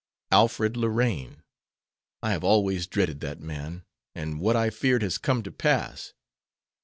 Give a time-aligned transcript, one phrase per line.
[0.31, 1.43] "Alfred Lorraine;
[2.23, 3.83] I have always dreaded that man,
[4.15, 6.13] and what I feared has come to pass.